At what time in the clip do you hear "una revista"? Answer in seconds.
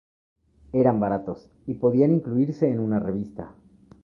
2.79-3.53